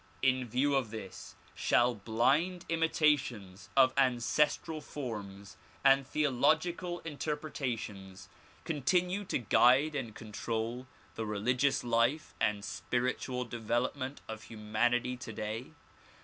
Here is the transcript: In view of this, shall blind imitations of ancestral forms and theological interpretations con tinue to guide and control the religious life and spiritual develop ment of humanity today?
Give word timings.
In 0.23 0.47
view 0.47 0.73
of 0.73 0.89
this, 0.89 1.35
shall 1.53 1.93
blind 1.93 2.65
imitations 2.69 3.69
of 3.77 3.93
ancestral 3.95 4.81
forms 4.81 5.57
and 5.83 6.07
theological 6.07 7.01
interpretations 7.01 8.27
con 8.65 8.81
tinue 8.81 9.27
to 9.27 9.37
guide 9.37 9.93
and 9.93 10.15
control 10.15 10.87
the 11.13 11.27
religious 11.27 11.83
life 11.83 12.33
and 12.41 12.65
spiritual 12.65 13.45
develop 13.45 13.95
ment 13.95 14.21
of 14.27 14.45
humanity 14.45 15.15
today? 15.17 15.67